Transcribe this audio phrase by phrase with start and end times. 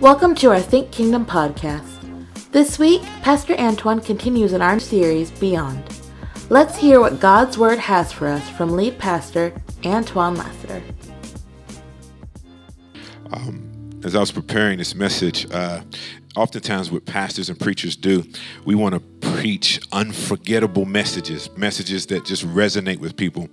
[0.00, 1.84] Welcome to our Think Kingdom podcast.
[2.52, 5.84] This week, Pastor Antoine continues in our series, Beyond.
[6.48, 9.52] Let's hear what God's Word has for us from lead pastor
[9.84, 10.82] Antoine Lassiter.
[13.30, 15.82] Um, as I was preparing this message, uh,
[16.34, 18.24] oftentimes what pastors and preachers do,
[18.64, 19.00] we want to
[19.34, 23.50] preach unforgettable messages, messages that just resonate with people.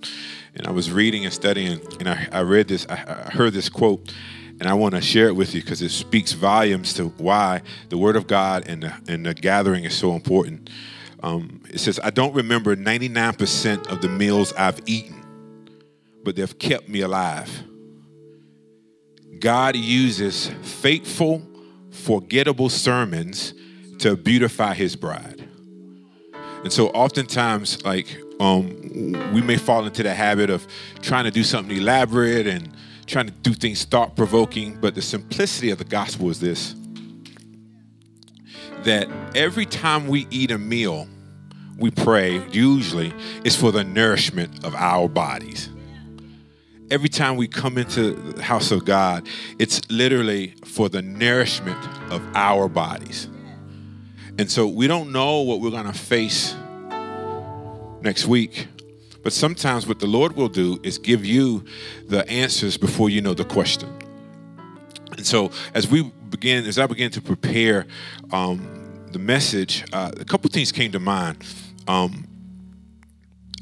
[0.54, 3.68] And I was reading and studying, and I, I read this, I, I heard this
[3.68, 4.10] quote
[4.60, 7.98] and I want to share it with you because it speaks volumes to why the
[7.98, 10.70] Word of God and the, and the gathering is so important.
[11.22, 15.24] Um, it says, I don't remember 99% of the meals I've eaten,
[16.24, 17.64] but they've kept me alive.
[19.38, 21.42] God uses faithful,
[21.90, 23.54] forgettable sermons
[23.98, 25.48] to beautify his bride.
[26.62, 28.06] And so oftentimes, like,
[28.40, 30.66] um, we may fall into the habit of
[31.02, 32.72] trying to do something elaborate and
[33.08, 36.74] trying to do things thought provoking, but the simplicity of the gospel is this
[38.84, 41.08] that every time we eat a meal,
[41.78, 43.12] we pray, usually,
[43.44, 45.68] is for the nourishment of our bodies.
[46.90, 51.78] Every time we come into the house of God, it's literally for the nourishment
[52.10, 53.28] of our bodies.
[54.38, 56.54] And so we don't know what we're going to face
[58.00, 58.68] next week,
[59.22, 61.64] but sometimes what the Lord will do is give you
[62.06, 63.88] the answers before you know the question.
[65.16, 67.86] And so as we begin, as I began to prepare
[68.32, 71.42] um, the message, uh, a couple things came to mind.
[71.86, 72.28] Um,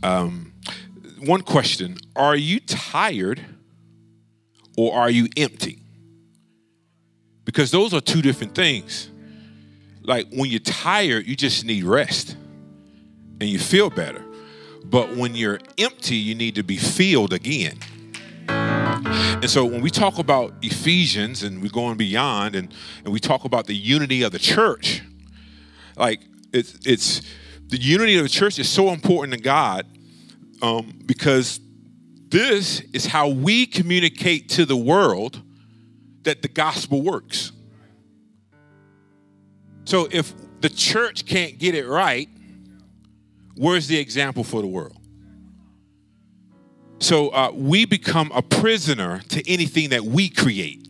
[0.03, 0.53] um,
[1.21, 3.41] one question Are you tired
[4.77, 5.81] or are you empty?
[7.45, 9.11] Because those are two different things.
[10.03, 12.37] Like when you're tired, you just need rest
[13.41, 14.26] and you feel better.
[14.89, 17.79] But when you're empty, you need to be filled again.
[18.49, 22.73] And so when we talk about Ephesians and we're going beyond and,
[23.05, 25.03] and we talk about the unity of the church,
[25.97, 26.21] like
[26.53, 27.23] it's it's
[27.69, 29.87] the unity of the church is so important to God
[30.63, 31.61] um, because
[32.29, 35.43] this is how we communicate to the world
[36.23, 37.53] that the gospel works.
[39.85, 42.29] So if the church can't get it right,
[43.57, 44.97] where's the example for the world?
[46.99, 50.87] So uh, we become a prisoner to anything that we create.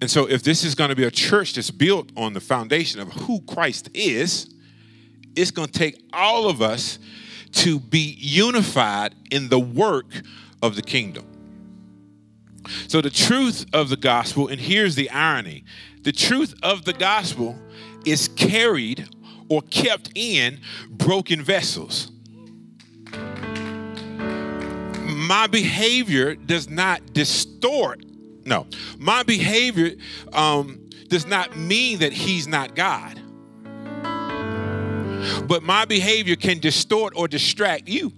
[0.00, 3.00] And so, if this is going to be a church that's built on the foundation
[3.00, 4.52] of who Christ is,
[5.34, 6.98] it's going to take all of us
[7.52, 10.06] to be unified in the work
[10.62, 11.24] of the kingdom.
[12.86, 15.64] So, the truth of the gospel, and here's the irony
[16.02, 17.58] the truth of the gospel
[18.04, 19.08] is carried
[19.48, 20.60] or kept in
[20.90, 22.10] broken vessels.
[25.04, 28.04] My behavior does not distort.
[28.44, 28.66] No,
[28.98, 29.92] my behavior
[30.32, 33.20] um, does not mean that he's not God.
[35.46, 38.12] But my behavior can distort or distract you.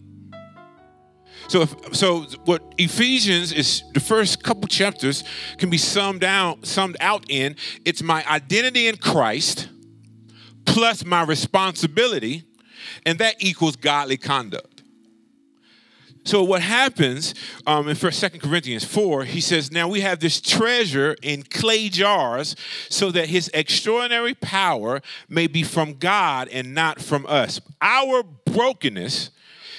[1.48, 5.22] So, if, so what Ephesians is the first couple chapters
[5.58, 7.54] can be summed out, summed out in
[7.84, 9.68] it's my identity in Christ
[10.66, 12.44] plus my responsibility,
[13.06, 14.82] and that equals godly conduct.
[16.24, 17.34] So what happens
[17.68, 19.24] um, in First, Second Corinthians four?
[19.24, 22.56] He says, "Now we have this treasure in clay jars,
[22.88, 27.60] so that His extraordinary power may be from God and not from us.
[27.80, 29.30] Our brokenness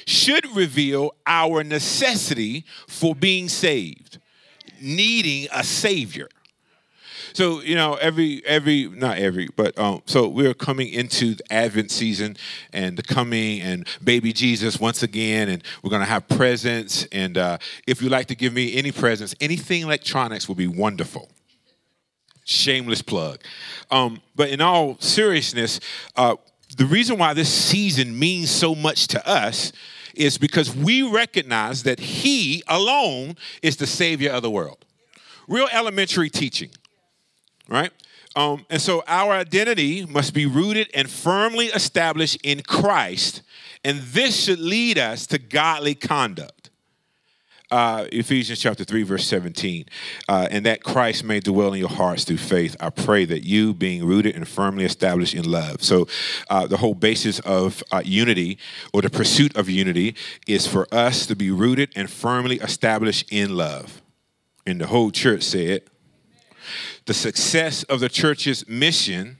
[0.05, 4.19] should reveal our necessity for being saved,
[4.79, 6.29] needing a Savior."
[7.37, 11.91] So you know, every every not every, but um, so we're coming into the Advent
[11.91, 12.35] season
[12.73, 17.05] and the coming and baby Jesus once again, and we're gonna have presents.
[17.11, 21.29] And uh, if you'd like to give me any presents, anything electronics will be wonderful.
[22.43, 23.39] Shameless plug.
[23.91, 25.79] Um, but in all seriousness,
[26.15, 26.37] uh,
[26.75, 29.71] the reason why this season means so much to us
[30.15, 34.83] is because we recognize that He alone is the Savior of the world.
[35.47, 36.71] Real elementary teaching
[37.69, 37.91] right?
[38.35, 43.41] Um, and so our identity must be rooted and firmly established in Christ,
[43.83, 46.69] and this should lead us to godly conduct.
[47.69, 49.85] Uh, Ephesians chapter 3, verse 17.
[50.29, 52.77] Uh, and that Christ may dwell in your hearts through faith.
[52.79, 55.83] I pray that you, being rooted and firmly established in love.
[55.83, 56.07] So,
[56.49, 58.57] uh, the whole basis of uh, unity
[58.93, 60.15] or the pursuit of unity
[60.47, 64.01] is for us to be rooted and firmly established in love.
[64.65, 65.81] And the whole church said,
[67.05, 69.37] the success of the church's mission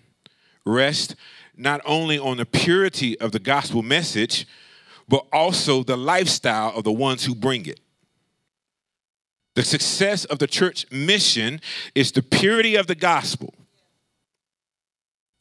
[0.66, 1.16] rests
[1.56, 4.48] not only on the purity of the gospel message,
[5.08, 7.80] but also the lifestyle of the ones who bring it.
[9.56, 11.62] The success of the church mission
[11.96, 13.54] is the purity of the gospel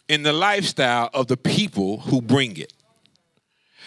[0.08, 2.72] in the lifestyle of the people who bring it.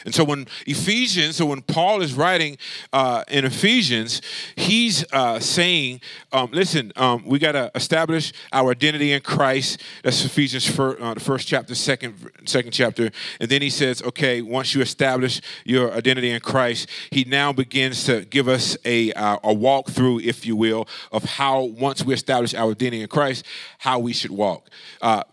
[0.05, 2.57] And so when Ephesians, so when Paul is writing
[2.93, 4.21] uh, in Ephesians,
[4.55, 6.01] he's uh, saying,
[6.31, 9.81] um, listen, um, we got to establish our identity in Christ.
[10.03, 13.11] That's Ephesians, first, uh, the first chapter, second, second chapter.
[13.39, 18.03] And then he says, okay, once you establish your identity in Christ, he now begins
[18.05, 22.53] to give us a, uh, a walkthrough, if you will, of how, once we establish
[22.53, 23.45] our identity in Christ,
[23.79, 24.69] how we should walk.
[25.01, 25.23] Uh,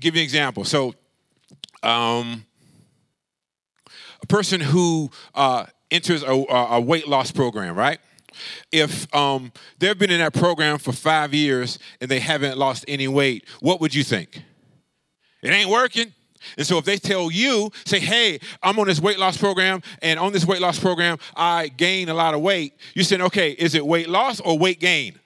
[0.00, 0.64] give you an example.
[0.64, 0.94] So,
[1.82, 2.44] um,
[4.28, 7.98] person who uh, enters a, a, weight loss program, right?
[8.70, 13.08] If um, they've been in that program for five years and they haven't lost any
[13.08, 14.42] weight, what would you think?
[15.42, 16.12] It ain't working.
[16.56, 20.20] And so if they tell you, say, hey, I'm on this weight loss program, and
[20.20, 23.74] on this weight loss program, I gain a lot of weight, you're saying, okay, is
[23.74, 25.18] it weight loss or weight gain?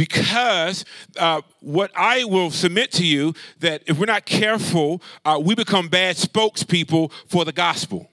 [0.00, 0.86] Because
[1.18, 5.88] uh, what I will submit to you that if we're not careful, uh, we become
[5.88, 8.08] bad spokespeople for the gospel.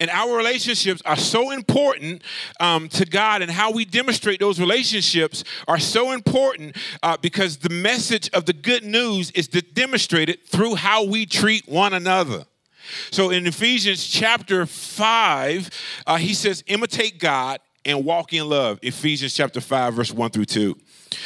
[0.00, 2.20] And our relationships are so important
[2.60, 7.70] um, to God, and how we demonstrate those relationships are so important uh, because the
[7.70, 12.44] message of the good news is demonstrated through how we treat one another.
[13.10, 15.70] So in Ephesians chapter 5,
[16.06, 18.78] uh, he says, imitate God and walk in love.
[18.82, 20.76] Ephesians chapter 5, verse 1 through 2.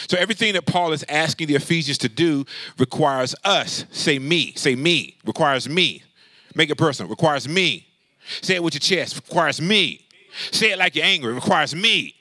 [0.08, 2.44] So everything that Paul is asking the Ephesians to do
[2.78, 3.86] requires us.
[3.90, 4.52] Say me.
[4.54, 5.16] Say me.
[5.24, 6.04] Requires me.
[6.54, 7.08] Make it personal.
[7.08, 7.88] Requires me.
[8.42, 9.16] Say it with your chest.
[9.16, 10.06] Requires me.
[10.52, 11.32] Say it like you're angry.
[11.32, 12.14] Requires me.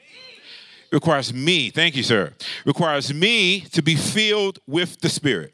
[0.92, 1.70] Requires me.
[1.70, 2.34] Thank you, sir.
[2.66, 5.54] Requires me to be filled with the Spirit.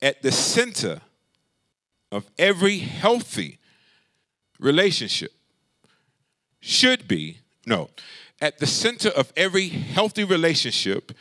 [0.00, 1.02] At the center
[2.10, 3.58] of every healthy
[4.58, 5.32] relationship
[6.64, 7.90] should be, no,
[8.40, 11.12] at the center of every healthy relationship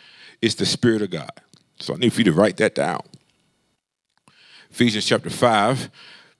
[0.41, 1.31] is the Spirit of God.
[1.81, 3.01] So I need for you to write that down.
[4.71, 5.89] Ephesians chapter 5,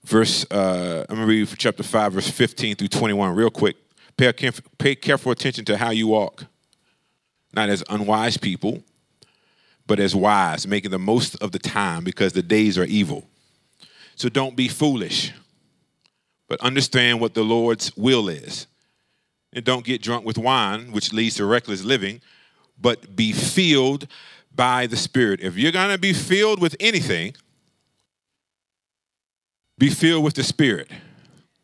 [0.04, 3.76] verse, uh, I'm going to read from chapter 5, verse 15 through 21, real quick.
[4.16, 4.32] Pay,
[4.78, 6.46] pay careful attention to how you walk,
[7.52, 8.82] not as unwise people,
[9.86, 13.28] but as wise, making the most of the time because the days are evil.
[14.16, 15.34] So don't be foolish,
[16.48, 18.66] but understand what the Lord's will is
[19.54, 22.20] and don't get drunk with wine, which leads to reckless living,
[22.80, 24.06] but be filled
[24.54, 25.40] by the Spirit.
[25.40, 27.34] If you're going to be filled with anything,
[29.78, 30.90] be filled with the Spirit.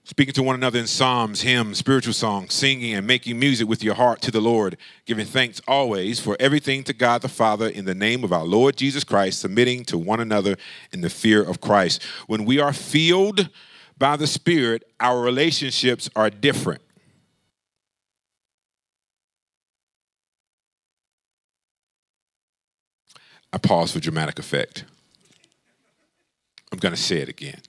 [0.04, 3.94] Speaking to one another in psalms, hymns, spiritual songs, singing and making music with your
[3.94, 4.76] heart to the Lord,
[5.06, 8.76] giving thanks always for everything to God the Father in the name of our Lord
[8.76, 10.56] Jesus Christ, submitting to one another
[10.92, 12.02] in the fear of Christ.
[12.26, 13.50] When we are filled
[13.98, 16.82] by the Spirit, our relationships are different.
[23.52, 24.84] I pause for dramatic effect.
[26.72, 27.60] I'm going to say it again.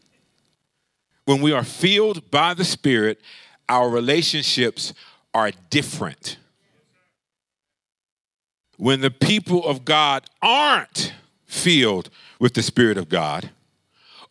[1.25, 3.19] When we are filled by the Spirit,
[3.68, 4.94] our relationships
[5.33, 6.38] are different.
[8.78, 11.13] When the people of God aren't
[11.45, 13.51] filled with the Spirit of God,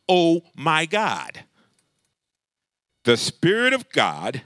[0.08, 1.44] oh my God.
[3.04, 4.42] The Spirit of God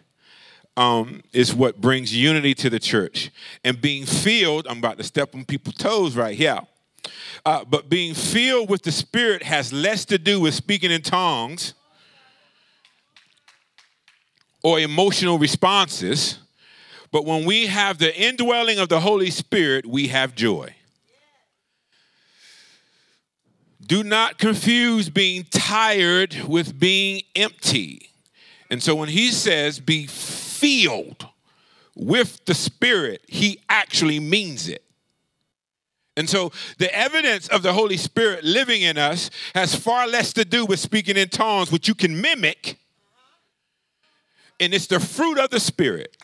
[0.76, 3.30] um, is what brings unity to the church.
[3.64, 6.60] And being filled, I'm about to step on people's toes right here.
[7.44, 11.74] Uh, but being filled with the Spirit has less to do with speaking in tongues
[14.62, 16.38] or emotional responses.
[17.12, 20.74] But when we have the indwelling of the Holy Spirit, we have joy.
[23.86, 28.10] Do not confuse being tired with being empty.
[28.70, 31.28] And so when he says be filled
[31.94, 34.83] with the Spirit, he actually means it.
[36.16, 40.44] And so the evidence of the Holy Spirit living in us has far less to
[40.44, 42.78] do with speaking in tongues, which you can mimic,
[44.60, 46.16] and it's the fruit of the Spirit.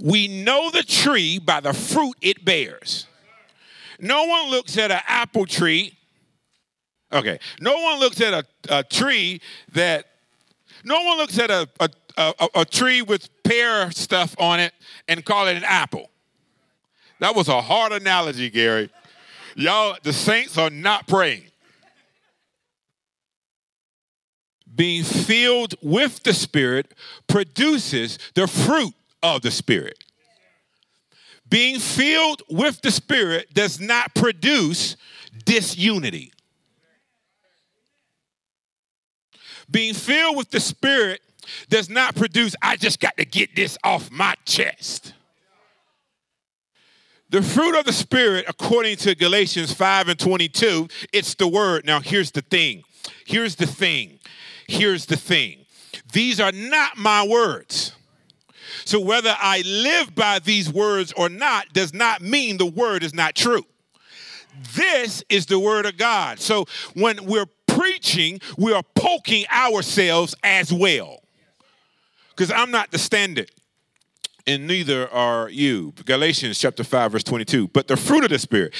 [0.00, 3.06] We know the tree by the fruit it bears.
[3.98, 5.96] No one looks at an apple tree.
[7.12, 9.40] Okay, no one looks at a, a tree
[9.72, 10.06] that,
[10.84, 14.74] no one looks at a, a, a, a tree with pear stuff on it
[15.08, 16.10] and call it an apple.
[17.24, 18.90] That was a hard analogy, Gary.
[19.56, 21.44] Y'all, the saints are not praying.
[24.74, 26.92] Being filled with the Spirit
[27.26, 30.04] produces the fruit of the Spirit.
[31.48, 34.98] Being filled with the Spirit does not produce
[35.46, 36.30] disunity.
[39.70, 41.22] Being filled with the Spirit
[41.70, 45.14] does not produce, I just got to get this off my chest.
[47.34, 51.84] The fruit of the Spirit, according to Galatians 5 and 22, it's the word.
[51.84, 52.84] Now, here's the thing.
[53.26, 54.20] Here's the thing.
[54.68, 55.66] Here's the thing.
[56.12, 57.96] These are not my words.
[58.84, 63.12] So, whether I live by these words or not does not mean the word is
[63.12, 63.66] not true.
[64.76, 66.38] This is the word of God.
[66.38, 71.18] So, when we're preaching, we are poking ourselves as well.
[72.30, 73.50] Because I'm not the standard
[74.46, 75.92] and neither are you.
[76.04, 77.68] Galatians chapter 5, verse 22.
[77.68, 78.74] But the fruit of the Spirit,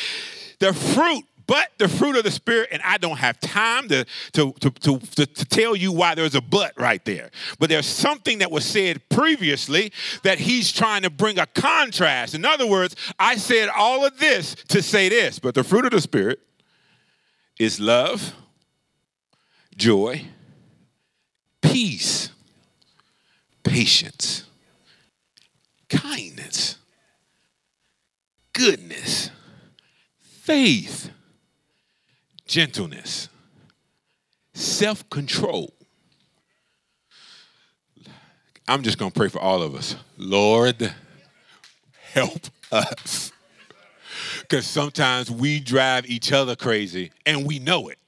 [0.59, 4.53] the fruit, but the fruit of the Spirit, and I don't have time to, to,
[4.53, 7.31] to, to, to, to tell you why there's a but right there.
[7.59, 9.93] But there's something that was said previously
[10.23, 12.35] that he's trying to bring a contrast.
[12.35, 15.91] In other words, I said all of this to say this, but the fruit of
[15.91, 16.41] the Spirit
[17.59, 18.35] is love,
[19.77, 20.23] joy,
[21.61, 22.31] peace,
[23.63, 24.45] patience
[25.89, 26.77] kindness,
[28.53, 29.31] goodness,
[30.19, 31.11] faith,
[32.47, 33.29] gentleness,
[34.53, 35.73] self control.
[38.67, 39.95] I'm just going to pray for all of us.
[40.17, 40.95] Lord,
[42.13, 43.33] help us.
[44.41, 47.99] Because sometimes we drive each other crazy and we know it.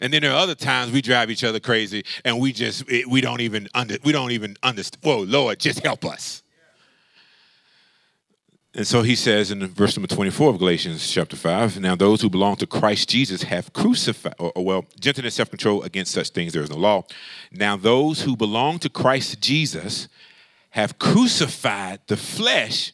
[0.00, 3.20] And then there are other times we drive each other crazy and we just we
[3.20, 5.02] don't even under we don't even understand.
[5.02, 6.42] Whoa, Lord, just help us.
[8.74, 12.30] And so he says in verse number 24 of Galatians chapter 5 Now those who
[12.30, 16.54] belong to Christ Jesus have crucified, or, or well, gentleness, self control, against such things
[16.54, 17.04] there is no law.
[17.50, 20.08] Now those who belong to Christ Jesus
[20.70, 22.92] have crucified the flesh,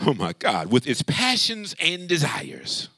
[0.00, 2.88] oh my God, with its passions and desires.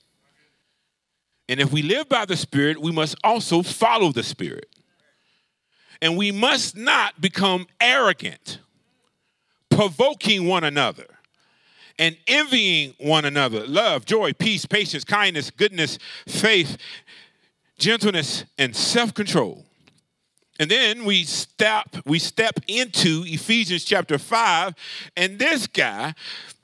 [1.49, 4.69] And if we live by the Spirit, we must also follow the Spirit.
[6.03, 8.59] And we must not become arrogant,
[9.71, 11.18] provoking one another
[11.99, 13.67] and envying one another.
[13.67, 16.77] Love, joy, peace, patience, kindness, goodness, faith,
[17.79, 19.65] gentleness, and self-control.
[20.61, 24.75] And then we step we step into Ephesians chapter 5
[25.17, 26.15] and this guy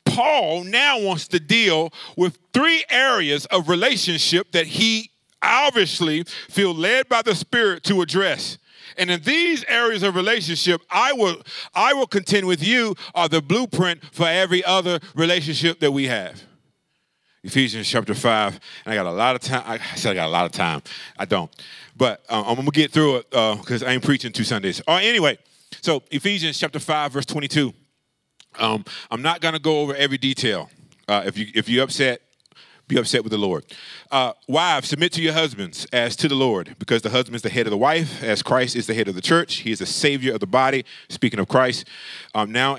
[0.05, 5.11] Paul now wants to deal with three areas of relationship that he
[5.43, 8.59] obviously feel led by the spirit to address.
[8.97, 11.43] And in these areas of relationship, I will
[11.75, 16.43] I will contend with you are the blueprint for every other relationship that we have.
[17.43, 19.63] Ephesians chapter 5, and I got a lot of time.
[19.67, 20.83] I said I got a lot of time.
[21.19, 21.51] I don't.
[21.95, 24.81] But uh, I'm going to get through it because uh, I ain't preaching two Sundays.
[24.89, 25.39] Oh, anyway,
[25.83, 27.75] so Ephesians chapter 5, verse 22.
[28.59, 30.71] Um, I'm not going to go over every detail.
[31.07, 32.23] Uh, if you if you're upset,
[32.87, 33.64] be upset with the Lord.
[34.11, 37.50] Uh, wives, submit to your husbands as to the Lord, because the husband is the
[37.50, 39.57] head of the wife, as Christ is the head of the church.
[39.57, 40.85] He is the Savior of the body.
[41.09, 41.87] Speaking of Christ,
[42.35, 42.76] um, now,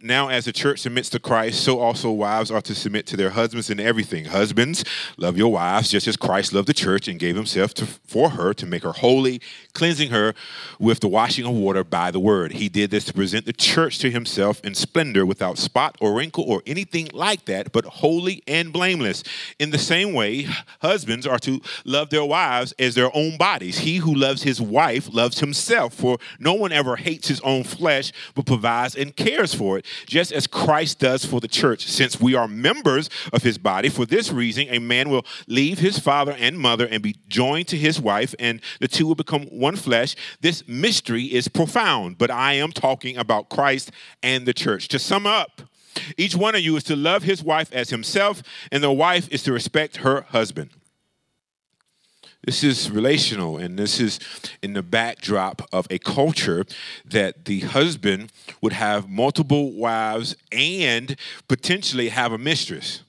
[0.00, 3.30] now as the church submits to Christ, so also wives are to submit to their
[3.30, 4.26] husbands in everything.
[4.26, 4.84] Husbands,
[5.16, 8.54] love your wives just as Christ loved the church and gave himself to, for her
[8.54, 9.40] to make her holy,
[9.74, 10.34] cleansing her
[10.78, 12.52] with the washing of water by the word.
[12.52, 16.44] He did this to present the church to himself in splendor, without spot or wrinkle
[16.44, 19.22] or anything like that, but holy and blameless.
[19.58, 20.46] In the same way,
[20.80, 23.78] husbands are to love their wives as their own bodies.
[23.78, 28.12] He who loves his wife loves himself, for no one ever hates his own flesh,
[28.34, 31.86] but provides and cares for it, just as Christ does for the church.
[31.86, 35.98] Since we are members of his body, for this reason, a man will leave his
[35.98, 39.76] father and mother and be joined to his wife, and the two will become one
[39.76, 40.16] flesh.
[40.40, 43.90] This mystery is profound, but I am talking about Christ
[44.22, 44.88] and the church.
[44.88, 45.62] To sum up,
[46.16, 49.42] each one of you is to love his wife as himself, and the wife is
[49.44, 50.70] to respect her husband.
[52.46, 54.20] This is relational, and this is
[54.62, 56.66] in the backdrop of a culture
[57.04, 61.16] that the husband would have multiple wives and
[61.48, 63.02] potentially have a mistress.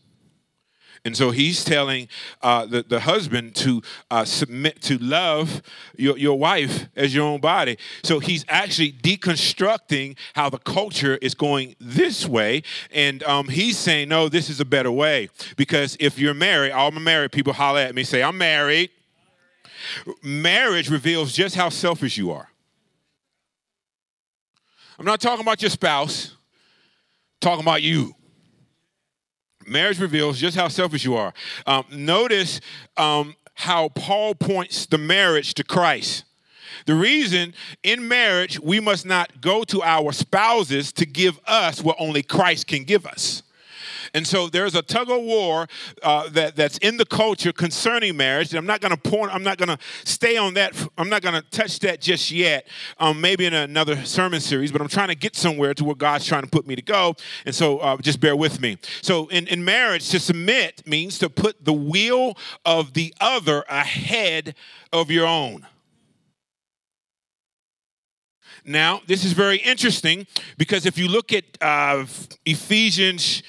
[1.04, 2.08] And so he's telling
[2.42, 5.62] uh, the, the husband to uh, submit, to love
[5.98, 7.78] your, your wife as your own body.
[8.04, 12.64] So he's actually deconstructing how the culture is going this way.
[12.92, 15.30] And um, he's saying, no, this is a better way.
[15.58, 18.90] Because if you're married, all my married people holler at me, say, I'm married.
[20.22, 22.50] Marriage reveals just how selfish you are.
[24.98, 26.38] I'm not talking about your spouse, I'm
[27.42, 28.16] talking about you
[29.68, 31.34] marriage reveals just how selfish you are.
[31.66, 32.62] Um, notice
[32.98, 36.26] um, how Paul points the marriage to Christ.
[36.86, 37.54] The reason
[37.84, 42.68] in marriage we must not go to our spouses to give us what only Christ
[42.68, 43.44] can give us.
[44.16, 45.68] And so there's a tug of war
[46.02, 48.52] uh, that, that's in the culture concerning marriage.
[48.52, 50.74] And I'm not going to point, I'm not going to stay on that.
[50.98, 52.66] I'm not going to touch that just yet.
[52.98, 56.26] Um, maybe in another sermon series, but I'm trying to get somewhere to where God's
[56.26, 57.16] trying to put me to go.
[57.46, 58.78] And so uh, just bear with me.
[59.02, 64.56] So in, in marriage, to submit means to put the will of the other ahead
[64.94, 65.68] of your own.
[68.64, 70.26] Now, this is very interesting
[70.58, 72.06] because if you look at uh,
[72.46, 73.44] Ephesians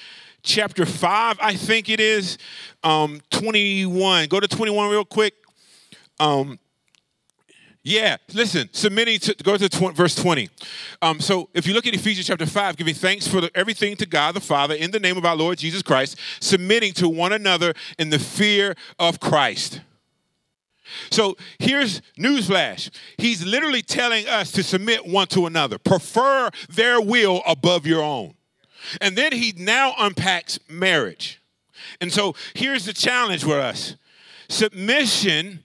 [0.47, 2.37] chapter 5, I think it is,
[2.83, 5.33] um, 21, go to 21 real quick.
[6.19, 6.57] Um,
[7.83, 10.49] yeah, listen, submitting to, go to 20, verse 20.
[11.01, 14.05] Um, so if you look at Ephesians chapter 5, giving thanks for the, everything to
[14.05, 17.73] God the Father in the name of our Lord Jesus Christ, submitting to one another
[17.99, 19.81] in the fear of Christ.
[21.11, 22.89] So here's newsflash.
[23.17, 28.36] He's literally telling us to submit one to another, prefer their will above your own.
[29.01, 31.41] And then he now unpacks marriage.
[32.01, 33.95] And so here's the challenge for us
[34.49, 35.59] submission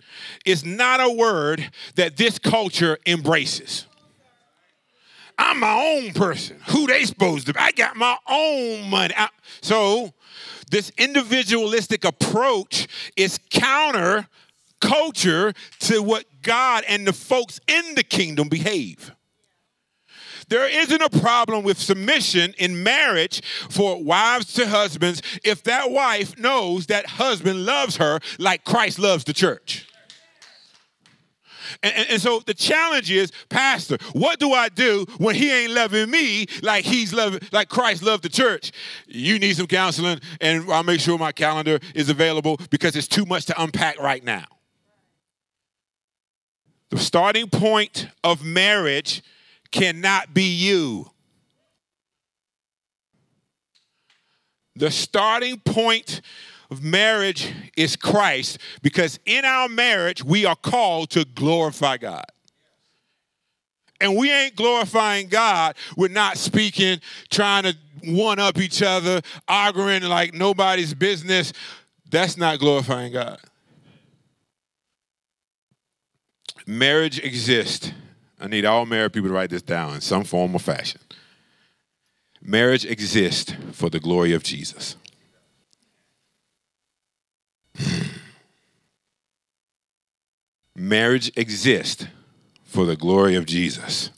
[0.45, 3.87] is not a word that this culture embraces.
[5.39, 6.59] I'm my own person.
[6.69, 7.61] Who they supposed to be?
[7.61, 9.15] I got my own money.
[9.17, 9.29] I,
[9.61, 10.13] so
[10.71, 14.29] this individualistic approach is counter
[14.81, 19.13] culture to what God and the folks in the kingdom behave.
[20.53, 26.39] There isn't a problem with submission in marriage for wives to husbands if that wife
[26.39, 29.89] knows that husband loves her like Christ loves the church.
[31.83, 35.73] And, and, and, so the challenge is, Pastor, what do I do when he ain't
[35.73, 38.73] loving me like he's loving, like Christ loved the church?
[39.07, 43.25] You need some counseling, and I'll make sure my calendar is available because it's too
[43.25, 44.45] much to unpack right now.
[46.91, 49.23] The starting point of marriage
[49.73, 51.11] cannot be you.
[54.77, 56.21] The starting point
[56.71, 62.25] of marriage is Christ because in our marriage, we are called to glorify God.
[64.01, 65.77] And we ain't glorifying God.
[65.97, 71.53] We're not speaking, trying to one up each other, arguing like nobody's business.
[72.11, 73.39] That's not glorifying God.
[76.67, 77.93] Marriage exists.
[78.43, 81.01] I need all married people to write this down in some form or fashion.
[82.43, 84.97] Marriage exists for the glory of Jesus.
[90.75, 92.07] Marriage exists
[92.65, 94.11] for the glory of Jesus.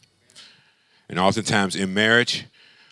[1.11, 2.47] And oftentimes in marriage,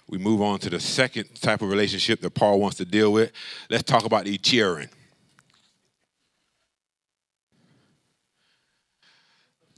[0.06, 3.32] we move on to the second type of relationship that Paul wants to deal with.
[3.70, 4.90] Let's talk about the cheering.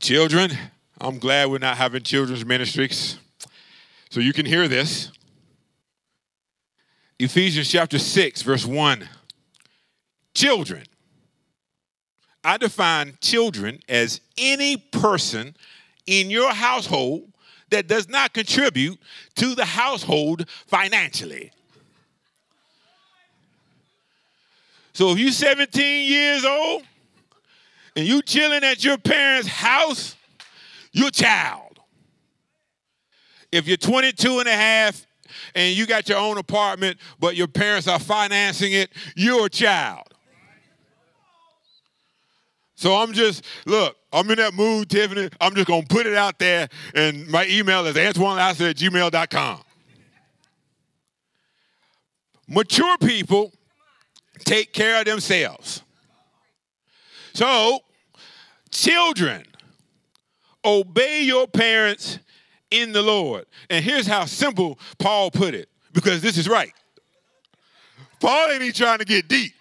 [0.00, 0.58] Children,
[1.04, 3.18] I'm glad we're not having children's ministries.
[4.08, 5.12] So you can hear this.
[7.18, 9.06] Ephesians chapter 6, verse 1.
[10.32, 10.84] Children.
[12.42, 15.54] I define children as any person
[16.06, 17.30] in your household
[17.68, 18.98] that does not contribute
[19.36, 21.50] to the household financially.
[24.94, 26.82] So if you're 17 years old
[27.94, 30.16] and you're chilling at your parents' house,
[30.94, 31.80] you're a child.
[33.52, 35.06] If you're 22 and a half
[35.54, 40.06] and you got your own apartment, but your parents are financing it, you're a child.
[42.76, 45.28] So I'm just, look, I'm in that mood, Tiffany.
[45.40, 49.60] I'm just going to put it out there, and my email is antoinelassa at gmail.com.
[52.46, 53.52] Mature people
[54.40, 55.82] take care of themselves.
[57.32, 57.80] So,
[58.70, 59.44] children,
[60.64, 62.18] obey your parents
[62.70, 63.46] in the Lord.
[63.70, 66.72] And here's how simple Paul put it, because this is right.
[68.20, 69.52] Paul ain't even trying to get deep.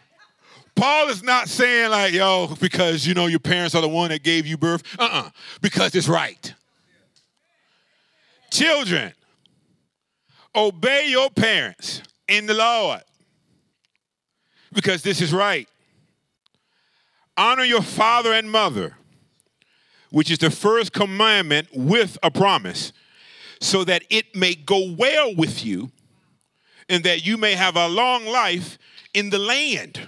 [0.75, 4.23] Paul is not saying like, yo, because you know your parents are the one that
[4.23, 4.83] gave you birth.
[4.97, 5.29] Uh-uh.
[5.61, 6.53] Because it's right.
[8.51, 9.13] Children,
[10.55, 13.01] obey your parents in the Lord.
[14.71, 15.67] Because this is right.
[17.37, 18.95] Honor your father and mother,
[20.13, 22.93] which is the first commandment with a promise,
[23.59, 25.91] so that it may go well with you
[26.87, 28.77] and that you may have a long life
[29.15, 30.07] in the land.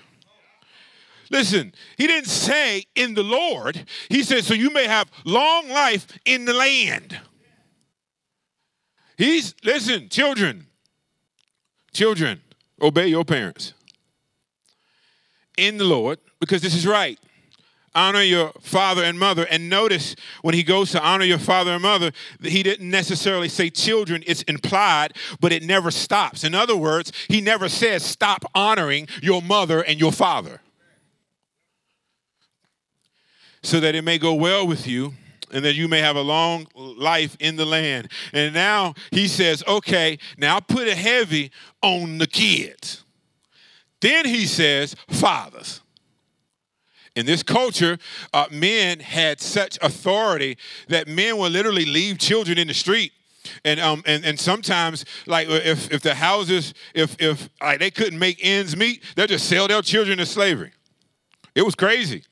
[1.32, 3.84] Listen, he didn't say in the Lord.
[4.08, 7.20] He said, so you may have long life in the land.
[9.18, 10.68] He's, listen, children,
[11.94, 12.42] children,
[12.80, 13.74] obey your parents
[15.58, 17.18] in the Lord because this is right.
[17.96, 19.48] Honor your father and mother.
[19.50, 23.70] And notice when he goes to honor your father and mother, he didn't necessarily say
[23.70, 26.44] children, it's implied, but it never stops.
[26.44, 30.62] In other words, he never says stop honoring your mother and your father.
[33.64, 35.14] So that it may go well with you
[35.52, 38.12] and that you may have a long life in the land.
[38.34, 43.04] And now he says, okay, now put a heavy on the kids.
[44.02, 45.82] Then he says, fathers
[47.16, 47.98] in this culture,
[48.34, 50.58] uh, men had such authority
[50.90, 53.12] that men would literally leave children in the street.
[53.64, 58.18] And um and, and sometimes like if if the houses if if like they couldn't
[58.18, 60.72] make ends meet, they'll just sell their children to slavery.
[61.54, 62.24] It was crazy.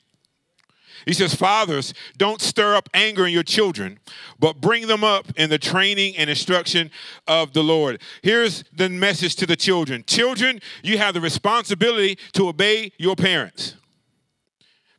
[1.06, 3.98] He says, Fathers, don't stir up anger in your children,
[4.38, 6.90] but bring them up in the training and instruction
[7.26, 8.00] of the Lord.
[8.22, 13.76] Here's the message to the children Children, you have the responsibility to obey your parents.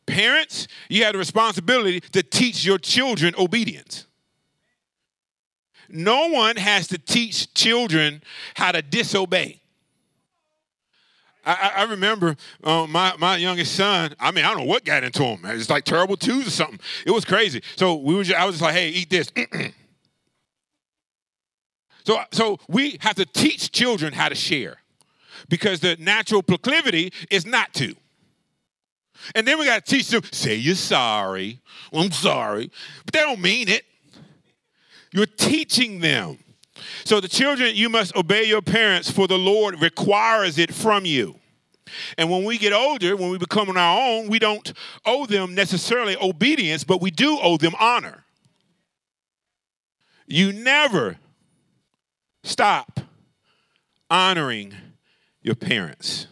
[0.07, 4.05] Parents, you have the responsibility to teach your children obedience.
[5.89, 8.21] No one has to teach children
[8.55, 9.61] how to disobey.
[11.45, 14.15] I, I remember uh, my, my youngest son.
[14.19, 15.41] I mean, I don't know what got into him.
[15.45, 16.79] It's like terrible twos or something.
[17.05, 17.61] It was crazy.
[17.75, 18.23] So we were.
[18.23, 19.31] Just, I was just like, "Hey, eat this."
[22.03, 24.77] so, so we have to teach children how to share,
[25.47, 27.95] because the natural proclivity is not to.
[29.33, 31.59] And then we got to teach them, say you're sorry.
[31.93, 32.71] I'm sorry.
[33.05, 33.83] But they don't mean it.
[35.11, 36.37] You're teaching them.
[37.05, 41.39] So the children, you must obey your parents, for the Lord requires it from you.
[42.17, 44.73] And when we get older, when we become on our own, we don't
[45.05, 48.25] owe them necessarily obedience, but we do owe them honor.
[50.27, 51.17] You never
[52.43, 52.99] stop
[54.09, 54.73] honoring
[55.41, 56.27] your parents.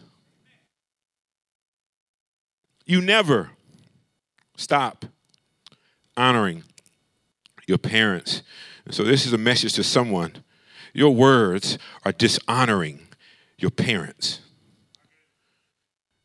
[2.86, 3.50] You never
[4.56, 5.06] stop
[6.16, 6.64] honoring
[7.66, 8.42] your parents.
[8.90, 10.44] so, this is a message to someone.
[10.92, 13.00] Your words are dishonoring
[13.58, 14.40] your parents.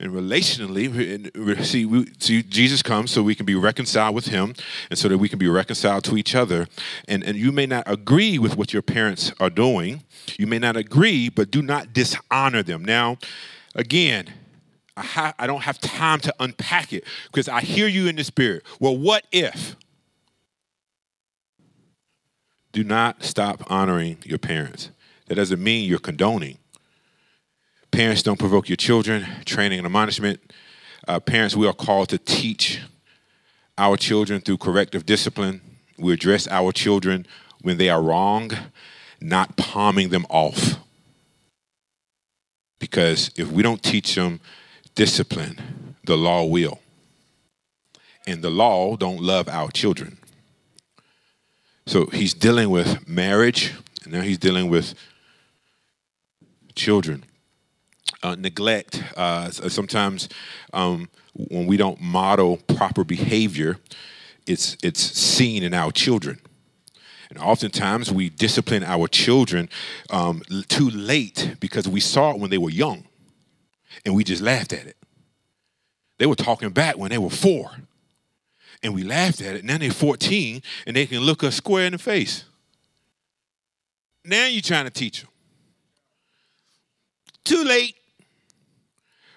[0.02, 4.54] And relationally, see, we, see, Jesus comes so we can be reconciled with Him
[4.90, 6.68] and so that we can be reconciled to each other.
[7.08, 10.04] And, and you may not agree with what your parents are doing.
[10.38, 12.86] You may not agree, but do not dishonor them.
[12.86, 13.18] Now,
[13.76, 14.34] again,
[15.00, 18.24] I, ha- I don't have time to unpack it because I hear you in the
[18.26, 18.64] spirit.
[18.82, 19.78] Well, what if?
[22.74, 24.92] Do not stop honoring your parents.
[25.28, 26.58] That doesn't mean you're condoning.
[27.92, 30.42] Parents don't provoke your children, training and admonishment.
[31.08, 32.82] Uh, parents, we are called to teach
[33.78, 35.62] our children through corrective discipline.
[35.98, 37.26] We address our children
[37.62, 38.52] when they are wrong,
[39.22, 40.76] not palming them off.
[42.80, 44.42] Because if we don't teach them
[45.00, 46.82] discipline, the law will.
[48.28, 50.18] And the law don't love our children.
[51.88, 54.96] So he's dealing with marriage, and now he's dealing with
[56.76, 57.24] children.
[58.22, 59.02] Uh, neglect.
[59.16, 60.28] Uh, sometimes
[60.74, 63.78] um, when we don't model proper behavior,
[64.46, 66.42] it's it's seen in our children.
[67.30, 69.70] And oftentimes we discipline our children
[70.10, 73.06] um, too late because we saw it when they were young
[74.06, 74.98] and we just laughed at it.
[76.18, 77.72] They were talking back when they were four,
[78.84, 79.64] and we laughed at it.
[79.64, 82.44] Now they're 14, and they can look us square in the face.
[84.26, 85.30] Now you're trying to teach them.
[87.44, 87.96] Too late.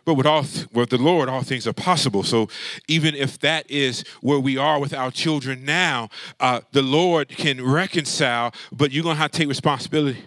[0.05, 2.25] But with all with the Lord, all things are possible.
[2.25, 2.49] So
[2.89, 6.09] even if that is where we are with our children now,
[6.41, 8.53] uh, the Lord can reconcile.
[8.73, 10.25] But you're gonna have to take responsibility.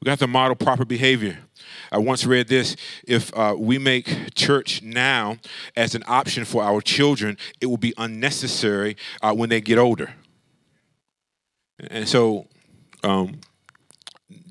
[0.00, 1.38] We got to model proper behavior.
[1.92, 2.76] I once read this
[3.06, 5.38] if uh, we make church now
[5.76, 10.14] as an option for our children, it will be unnecessary uh, when they get older.
[11.88, 12.46] And so,
[13.02, 13.40] um,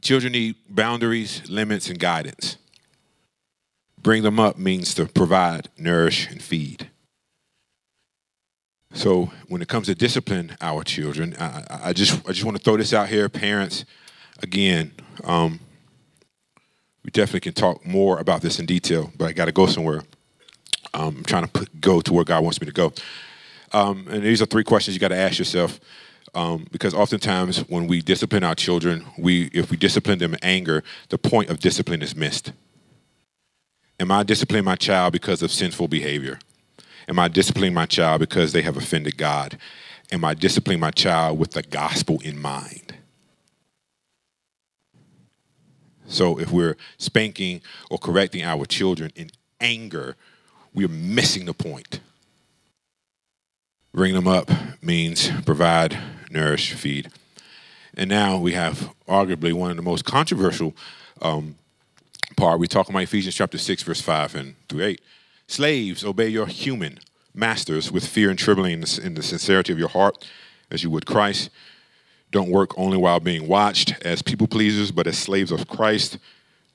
[0.01, 2.57] children need boundaries, limits, and guidance.
[4.01, 6.89] Bring them up means to provide, nourish, and feed.
[8.93, 12.63] So, when it comes to discipline our children, I, I just I just want to
[12.63, 13.85] throw this out here, parents.
[14.41, 15.59] Again, um,
[17.03, 20.03] we definitely can talk more about this in detail, but I got to go somewhere.
[20.93, 22.93] Um, I'm trying to put, go to where God wants me to go.
[23.71, 25.79] Um, and these are three questions you got to ask yourself.
[26.35, 30.83] Um, because oftentimes when we discipline our children, we if we discipline them in anger,
[31.09, 32.51] the point of discipline is missed.
[33.99, 36.39] Am I disciplining my child because of sinful behavior?
[37.07, 39.57] Am I disciplining my child because they have offended God?
[40.11, 42.95] Am I disciplining my child with the gospel in mind?
[46.09, 49.29] So if we're spanking or correcting our children in
[49.61, 50.15] anger,
[50.73, 52.01] we're missing the point.
[53.93, 55.97] Bring them up means provide,
[56.29, 57.09] nourish, feed.
[57.95, 60.75] And now we have arguably one of the most controversial
[61.21, 61.55] um,
[62.37, 62.59] part.
[62.59, 65.01] We talk about Ephesians chapter 6, verse 5 and through 8.
[65.47, 66.99] Slaves, obey your human
[67.33, 70.27] masters with fear and trembling in the, in the sincerity of your heart,
[70.71, 71.49] as you would Christ.
[72.31, 76.19] Don't work only while being watched as people pleasers, but as slaves of Christ,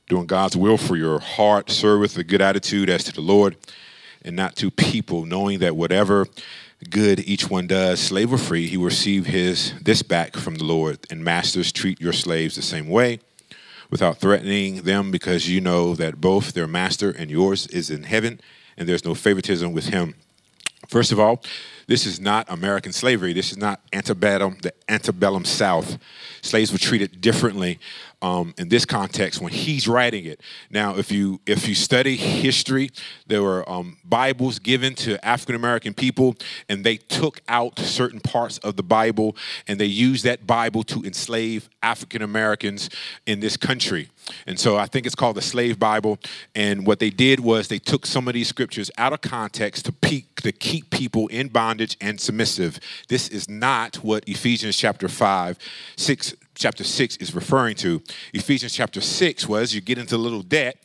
[0.08, 1.70] doing God's will for your heart.
[1.70, 3.56] Serve with a good attitude as to the Lord
[4.24, 6.26] and not to people, knowing that whatever
[6.90, 10.64] good each one does, slave or free, he will receive his this back from the
[10.64, 10.98] Lord.
[11.10, 13.20] And masters, treat your slaves the same way,
[13.90, 18.40] without threatening them, because you know that both their master and yours is in heaven,
[18.76, 20.14] and there's no favoritism with him.
[20.88, 21.42] First of all,
[21.86, 23.32] this is not American slavery.
[23.32, 25.98] This is not antebellum, the antebellum South.
[26.42, 27.78] Slaves were treated differently
[28.24, 30.40] um, in this context when he's writing it.
[30.70, 32.90] Now, if you if you study history,
[33.26, 36.34] there were um, Bibles given to African American people,
[36.70, 39.36] and they took out certain parts of the Bible
[39.68, 42.88] and they used that Bible to enslave African Americans
[43.26, 44.08] in this country.
[44.46, 46.18] And so I think it's called the Slave Bible.
[46.54, 49.92] And what they did was they took some of these scriptures out of context to,
[49.92, 52.80] peak, to keep people in bondage and submissive.
[53.08, 55.58] This is not what Ephesians chapter 5,
[55.96, 58.02] 6 chapter 6 is referring to.
[58.32, 60.76] Ephesians chapter 6 was you get into a little debt,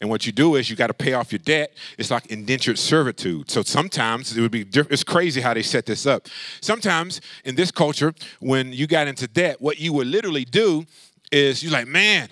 [0.00, 1.74] and what you do is you got to pay off your debt.
[1.98, 3.50] It's like indentured servitude.
[3.50, 6.28] So sometimes it would be, it's crazy how they set this up.
[6.60, 10.84] Sometimes in this culture, when you got into debt, what you would literally do
[11.32, 12.28] is you're like, man,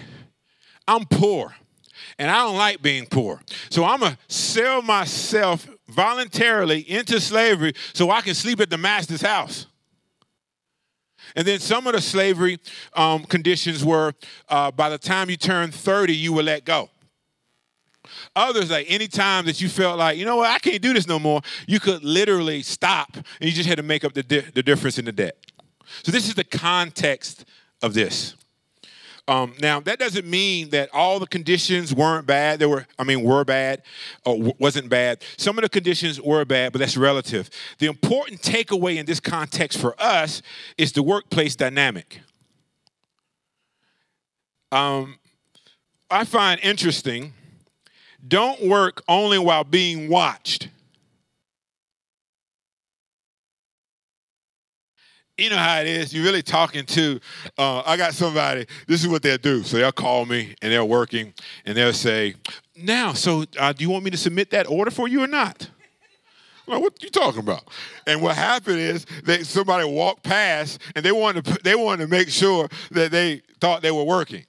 [0.86, 1.54] I'm poor
[2.18, 3.40] and I don't like being poor.
[3.70, 8.78] So I'm going to sell myself voluntarily into slavery so I can sleep at the
[8.78, 9.66] master's house.
[11.36, 12.58] And then some of the slavery
[12.94, 14.14] um, conditions were
[14.48, 16.88] uh, by the time you turned 30, you were let go.
[18.34, 21.06] Others, like any time that you felt like, you know what, I can't do this
[21.06, 24.46] no more, you could literally stop and you just had to make up the, di-
[24.54, 25.36] the difference in the debt.
[26.02, 27.44] So, this is the context
[27.82, 28.34] of this.
[29.28, 32.60] Um, now that doesn't mean that all the conditions weren't bad.
[32.60, 33.82] They were, I mean, were bad
[34.24, 35.24] or w- wasn't bad.
[35.36, 37.50] Some of the conditions were bad, but that's relative.
[37.78, 40.42] The important takeaway in this context for us
[40.78, 42.20] is the workplace dynamic.
[44.70, 45.18] Um,
[46.08, 47.32] I find interesting.
[48.26, 50.68] Don't work only while being watched.
[55.38, 56.14] You know how it is.
[56.14, 57.20] You're really talking to,
[57.58, 59.62] uh, I got somebody, this is what they'll do.
[59.62, 62.34] So they'll call me and they're working and they'll say,
[62.76, 65.68] now, so uh, do you want me to submit that order for you or not?
[66.66, 67.62] Like, what you talking about?
[68.06, 72.10] And what happened is that somebody walked past and they wanted to, they wanted to
[72.10, 74.44] make sure that they thought they were working.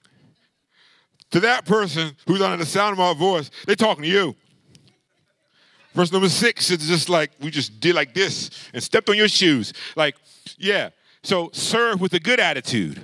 [1.31, 4.35] To that person who's under the sound of my voice, they're talking to you.
[5.97, 9.27] Verse number six is just like we just did like this and stepped on your
[9.27, 9.73] shoes.
[9.95, 10.15] Like,
[10.59, 10.91] yeah.
[11.23, 13.01] So serve with a good attitude.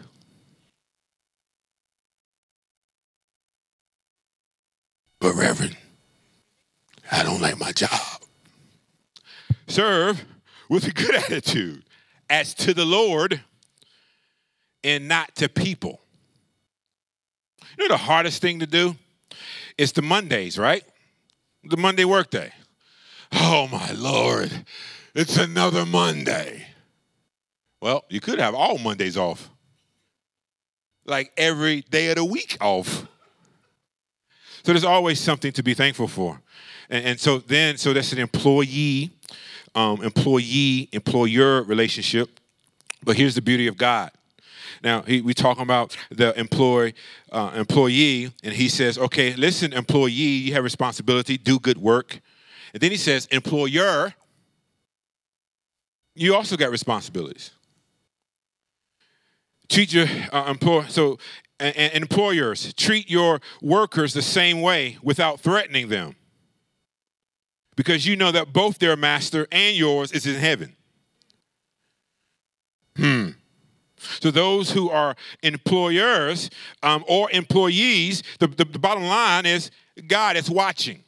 [5.19, 5.75] But, Reverend,
[7.11, 8.21] I don't like my job.
[9.67, 10.23] Serve
[10.69, 11.83] with a good attitude
[12.29, 13.41] as to the Lord
[14.83, 15.99] and not to people.
[17.75, 18.95] You know the hardest thing to do?
[19.79, 20.83] It's the Mondays, right?
[21.63, 22.53] The Monday workday.
[23.35, 24.51] Oh my Lord,
[25.15, 26.67] it's another Monday.
[27.81, 29.49] Well, you could have all Mondays off,
[31.05, 33.05] like every day of the week off.
[34.63, 36.41] So there's always something to be thankful for.
[36.89, 39.11] And, and so then, so that's an employee,
[39.75, 42.39] um, employee, employer relationship.
[43.03, 44.11] But here's the beauty of God.
[44.81, 46.93] Now he, we talking about the employee,
[47.31, 52.21] uh, employee, and he says, "Okay, listen, employee, you have responsibility, do good work."
[52.73, 54.13] And then he says, "Employer,
[56.15, 57.51] you also got responsibilities."
[59.69, 61.17] treat your uh, employer so
[61.59, 66.15] and, and employers treat your workers the same way without threatening them.
[67.75, 70.75] Because you know that both their master and yours is in heaven.
[72.95, 73.29] Hmm.
[73.97, 76.49] So those who are employers
[76.83, 79.71] um, or employees the, the, the bottom line is
[80.07, 81.02] god is watching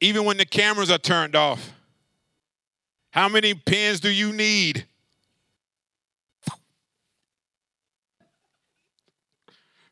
[0.00, 1.72] even when the cameras are turned off
[3.10, 4.86] how many pens do you need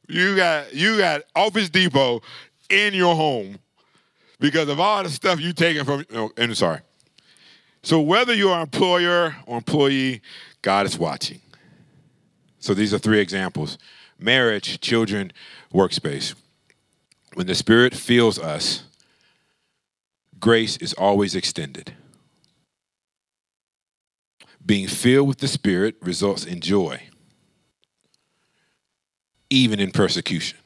[0.08, 2.20] You got you got Office Depot
[2.68, 3.58] in your home
[4.38, 6.04] because of all the stuff you taking from.
[6.14, 6.80] Oh, and sorry.
[7.82, 10.22] So whether you're employer or employee,
[10.62, 11.40] God is watching.
[12.58, 13.78] So these are three examples:
[14.18, 15.32] marriage, children,
[15.72, 16.34] workspace.
[17.34, 18.84] When the Spirit fills us,
[20.44, 21.94] grace is always extended.
[24.64, 27.00] Being filled with the Spirit results in joy,
[29.48, 30.58] even in persecution,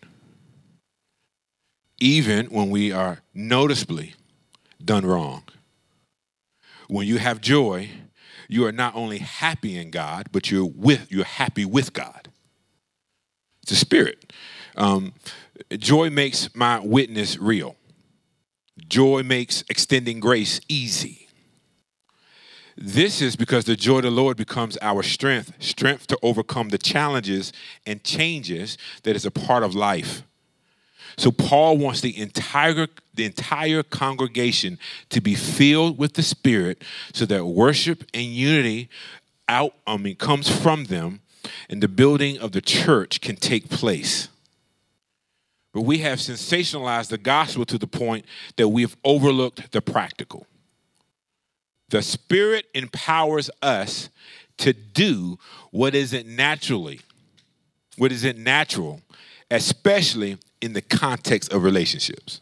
[2.01, 4.17] even when we are noticeably
[4.85, 5.45] done wrong.
[6.89, 7.89] When you have joy,
[8.49, 12.27] you are not only happy in God, but you're with you're happy with God.
[13.63, 14.33] It's a spirit.
[14.75, 15.15] Um,
[15.71, 17.77] joy makes my witness real.
[18.89, 21.29] Joy makes extending grace easy.
[22.77, 26.79] This is because the joy of the Lord becomes our strength, strength to overcome the
[26.79, 27.53] challenges
[27.85, 30.23] and changes that is a part of life.
[31.17, 34.79] So Paul wants the entire the entire congregation
[35.11, 36.81] to be filled with the Spirit
[37.13, 38.89] so that worship and unity
[39.49, 41.21] out I mean comes from them
[41.69, 44.29] and the building of the church can take place.
[45.79, 48.25] But we have sensationalized the gospel to the point
[48.57, 50.45] that we've overlooked the practical.
[51.91, 54.09] The Spirit empowers us
[54.57, 55.39] to do
[55.71, 56.99] what isn't naturally,
[57.97, 59.03] what isn't natural,
[59.53, 62.41] especially in the context of relationships.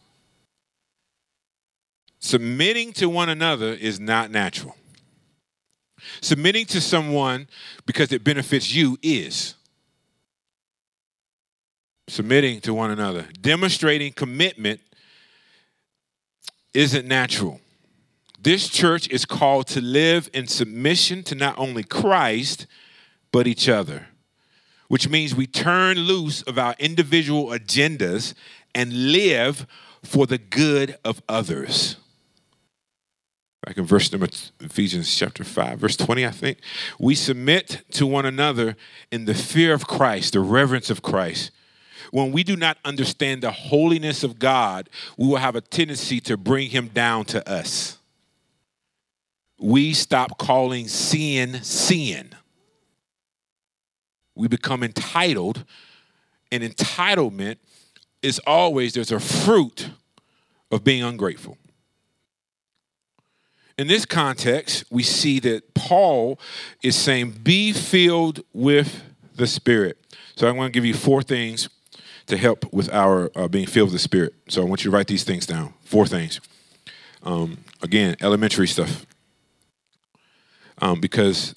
[2.17, 4.75] Submitting to one another is not natural.
[6.21, 7.47] Submitting to someone
[7.85, 9.53] because it benefits you is.
[12.07, 14.79] Submitting to one another, demonstrating commitment
[16.73, 17.59] isn't natural.
[18.39, 22.67] This church is called to live in submission to not only Christ,
[23.31, 24.07] but each other,
[24.87, 28.33] which means we turn loose of our individual agendas
[28.73, 29.65] and live
[30.03, 31.97] for the good of others.
[33.65, 34.27] Back in verse number
[34.61, 36.59] Ephesians chapter 5, verse 20, I think.
[36.99, 38.77] We submit to one another
[39.11, 41.51] in the fear of Christ, the reverence of Christ.
[42.11, 46.37] When we do not understand the holiness of God, we will have a tendency to
[46.37, 47.97] bring him down to us
[49.59, 52.29] we stop calling sin sin.
[54.35, 55.65] We become entitled,
[56.51, 57.57] and entitlement
[58.21, 59.89] is always there's a fruit
[60.71, 61.57] of being ungrateful.
[63.79, 66.39] In this context, we see that Paul
[66.83, 69.03] is saying, Be filled with
[69.35, 69.97] the Spirit.
[70.35, 71.69] So I want to give you four things
[72.27, 74.33] to help with our uh, being filled with the Spirit.
[74.47, 75.73] So I want you to write these things down.
[75.81, 76.39] Four things.
[77.23, 79.05] Um, again, elementary stuff
[80.81, 81.55] um, because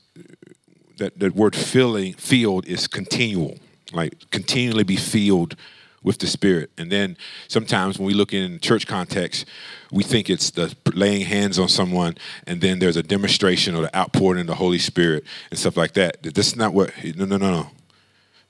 [0.98, 3.58] that, that word filling, filled is continual,
[3.92, 5.56] like continually be filled
[6.02, 6.70] with the Spirit.
[6.78, 7.16] And then
[7.48, 9.44] sometimes when we look in church context,
[9.92, 13.96] we think it's the laying hands on someone, and then there's a demonstration or the
[13.96, 16.22] outpouring of the Holy Spirit and stuff like that.
[16.22, 17.70] This is not what, no, no, no, no.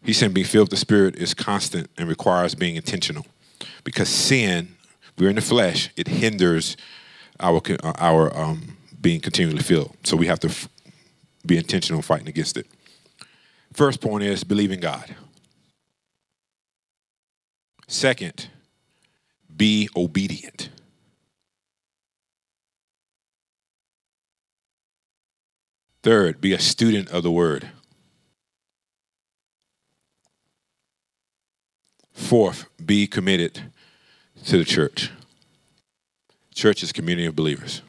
[0.02, 3.26] He's said being filled with the Spirit is constant and requires being intentional.
[3.84, 4.76] Because sin,
[5.18, 6.76] we're in the flesh, it hinders
[7.38, 7.60] our,
[7.98, 9.96] our um, being continually filled.
[10.04, 10.68] So we have to f-
[11.44, 12.66] be intentional fighting against it.
[13.72, 15.14] First point is believe in God.
[17.86, 18.48] Second,
[19.54, 20.70] be obedient.
[26.02, 27.68] Third, be a student of the word.
[32.20, 33.72] Fourth, be committed
[34.44, 35.10] to the church.
[36.54, 37.82] Church is community of believers.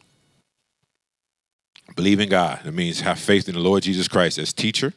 [1.96, 2.62] Believe in God.
[2.64, 4.94] That means have faith in the Lord Jesus Christ as teacher,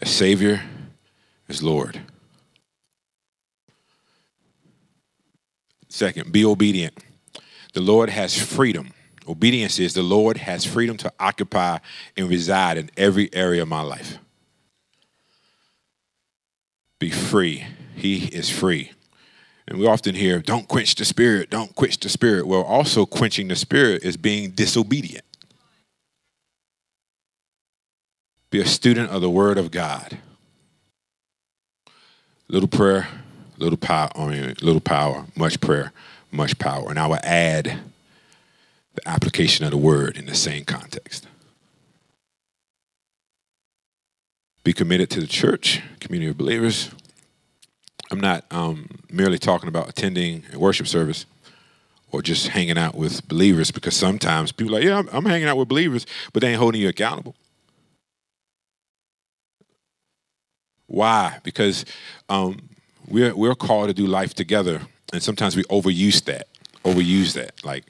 [0.00, 0.62] as Savior,
[1.48, 2.00] as Lord.
[5.88, 7.02] Second, be obedient.
[7.72, 8.92] The Lord has freedom.
[9.26, 11.78] Obedience is the Lord has freedom to occupy
[12.16, 14.18] and reside in every area of my life.
[17.00, 17.66] Be free.
[17.96, 18.92] He is free.
[19.66, 22.46] And we often hear, don't quench the spirit, don't quench the spirit.
[22.46, 25.24] Well, also quenching the spirit is being disobedient.
[28.50, 30.18] Be a student of the Word of God.
[32.48, 33.08] Little prayer,
[33.58, 35.92] little power, I mean, little power, much prayer,
[36.32, 36.90] much power.
[36.90, 37.80] And I will add
[38.94, 41.28] the application of the word in the same context.
[44.62, 46.90] Be committed to the church, community of believers.
[48.10, 51.26] I'm not um, merely talking about attending a worship service
[52.12, 55.48] or just hanging out with believers because sometimes people are like, yeah, I'm, I'm hanging
[55.48, 57.34] out with believers, but they ain't holding you accountable.
[60.86, 61.38] Why?
[61.44, 61.84] Because
[62.28, 62.68] um,
[63.08, 64.80] we're we're called to do life together,
[65.12, 66.48] and sometimes we overuse that.
[66.84, 67.64] Overuse that.
[67.64, 67.84] Like,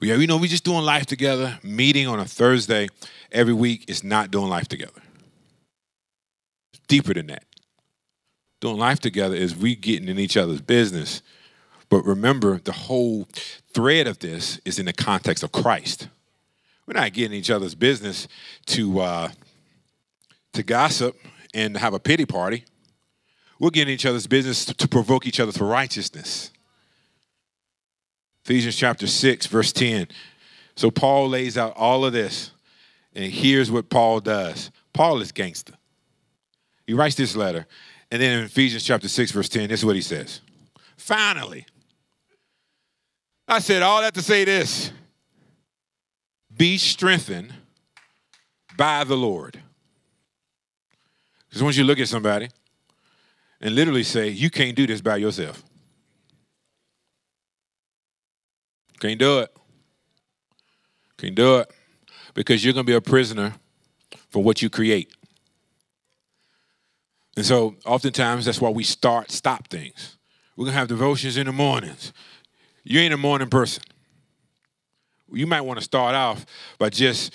[0.00, 1.60] yeah, you know, we're just doing life together.
[1.62, 2.88] Meeting on a Thursday
[3.30, 5.01] every week is not doing life together.
[6.88, 7.44] Deeper than that.
[8.60, 11.22] Doing life together is we getting in each other's business.
[11.88, 13.26] But remember, the whole
[13.74, 16.08] thread of this is in the context of Christ.
[16.86, 18.28] We're not getting each other's business
[18.66, 19.28] to uh,
[20.52, 21.16] to gossip
[21.54, 22.64] and have a pity party.
[23.58, 26.50] We're getting each other's business to, to provoke each other to righteousness.
[28.44, 30.08] Ephesians chapter 6, verse 10.
[30.74, 32.50] So Paul lays out all of this,
[33.14, 34.70] and here's what Paul does.
[34.92, 35.74] Paul is gangster.
[36.86, 37.66] He writes this letter,
[38.10, 40.40] and then in Ephesians chapter 6, verse 10, this is what he says.
[40.96, 41.66] Finally,
[43.48, 44.92] I said all that to say this
[46.56, 47.52] be strengthened
[48.76, 49.60] by the Lord.
[51.48, 52.48] Because once you look at somebody
[53.60, 55.62] and literally say, you can't do this by yourself.
[59.00, 59.54] Can't do it.
[61.18, 61.70] Can't do it.
[62.34, 63.54] Because you're going to be a prisoner
[64.30, 65.12] for what you create.
[67.36, 70.16] And so oftentimes that's why we start, stop things.
[70.56, 72.12] We're going to have devotions in the mornings.
[72.84, 73.82] You ain't a morning person.
[75.32, 76.44] You might want to start off
[76.78, 77.32] by just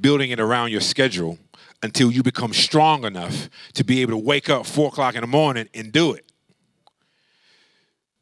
[0.00, 1.38] building it around your schedule
[1.82, 5.26] until you become strong enough to be able to wake up four o'clock in the
[5.26, 6.24] morning and do it.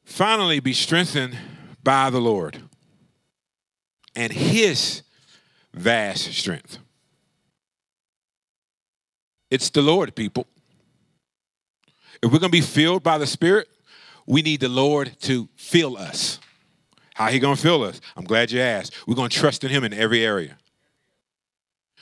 [0.05, 1.37] Finally, be strengthened
[1.83, 2.63] by the Lord
[4.15, 5.03] and his
[5.73, 6.79] vast strength.
[9.51, 10.47] It's the Lord, people.
[12.23, 13.69] If we're going to be filled by the Spirit,
[14.27, 16.41] we need the Lord to fill us.
[17.15, 18.01] How he going to fill us?
[18.17, 18.95] I'm glad you asked.
[19.07, 20.59] We're going to trust in him in every area.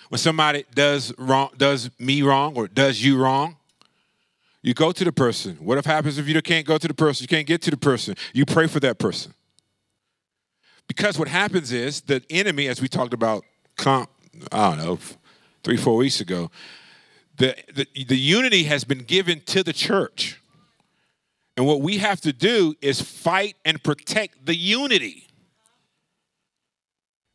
[0.08, 3.56] When somebody does wrong, does me wrong or does you wrong,
[4.62, 5.56] you go to the person.
[5.56, 7.24] What if happens if you can't go to the person?
[7.24, 8.16] You can't get to the person.
[8.32, 9.34] You pray for that person.
[10.88, 13.44] Because what happens is the enemy, as we talked about,
[13.76, 14.10] comp
[14.50, 14.98] I don't know,
[15.62, 16.50] three, four weeks ago,
[17.36, 20.40] the, the, the unity has been given to the church.
[21.56, 25.28] And what we have to do is fight and protect the unity.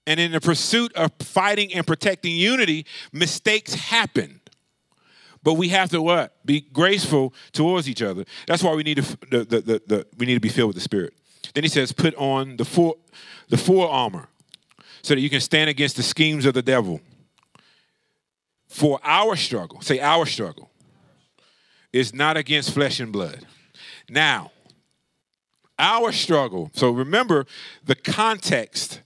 [0.06, 4.42] And in the pursuit of fighting and protecting unity, mistakes happen.
[5.44, 6.46] But we have to what?
[6.46, 8.26] Be graceful towards each other.
[8.48, 10.76] That's why we need to the, the, the, the, we need to be filled with
[10.76, 11.14] the Spirit.
[11.54, 12.98] Then he says, put on the full
[13.48, 14.28] the full armor
[15.02, 17.00] so that you can stand against the schemes of the devil.
[18.70, 20.70] For our struggle, say our struggle,
[21.92, 23.46] is not against flesh and blood.
[24.08, 24.52] Now,
[25.80, 27.46] our struggle, so remember
[27.84, 29.02] the context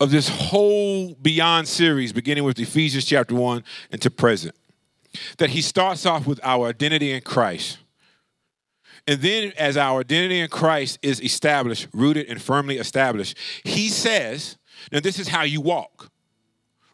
[0.00, 3.62] of this whole Beyond series, beginning with Ephesians chapter 1
[3.92, 4.54] and to present.
[5.38, 7.78] That he starts off with our identity in Christ.
[9.06, 14.56] And then, as our identity in Christ is established, rooted and firmly established, he says,
[14.90, 16.10] Now, this is how you walk.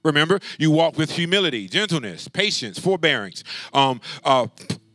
[0.03, 3.45] Remember, you walk with humility, gentleness, patience, forbearance.
[3.73, 4.47] Um, uh,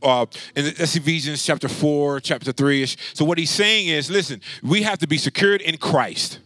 [0.01, 0.25] uh,
[0.55, 2.97] and that's Ephesians chapter 4, chapter 3 ish.
[3.13, 6.39] So, what he's saying is listen, we have to be secured in Christ.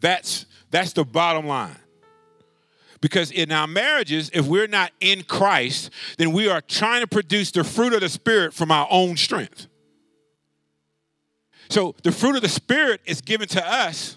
[0.00, 1.76] That's that's the bottom line.
[3.00, 7.50] Because in our marriages, if we're not in Christ, then we are trying to produce
[7.50, 9.66] the fruit of the Spirit from our own strength.
[11.68, 14.16] So the fruit of the Spirit is given to us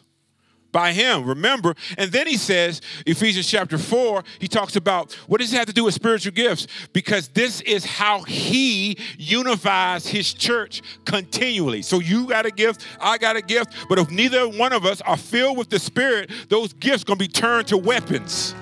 [0.72, 1.26] by him.
[1.26, 5.68] Remember, and then he says, Ephesians chapter 4, he talks about what does it have
[5.68, 6.68] to do with spiritual gifts?
[6.94, 11.82] Because this is how he unifies his church continually.
[11.82, 15.02] So you got a gift, I got a gift, but if neither one of us
[15.02, 18.54] are filled with the Spirit, those gifts gonna be turned to weapons.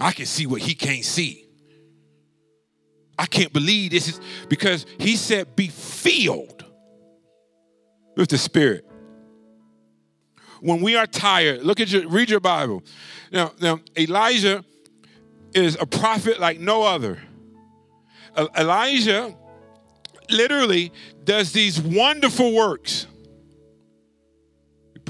[0.00, 1.44] I can see what he can't see.
[3.18, 6.57] I can't believe this is because he said, be filled
[8.18, 8.84] with the Spirit.
[10.60, 12.82] When we are tired, look at your read your Bible.
[13.32, 14.64] Now, now Elijah
[15.54, 17.22] is a prophet like no other.
[18.56, 19.34] Elijah
[20.30, 20.92] literally
[21.24, 23.06] does these wonderful works.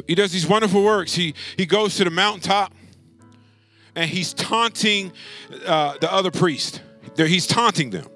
[0.07, 1.15] He does these wonderful works.
[1.15, 2.73] He, he goes to the mountaintop
[3.95, 5.13] and he's taunting
[5.67, 6.83] uh, the other priest.
[7.17, 8.07] There, He's taunting them.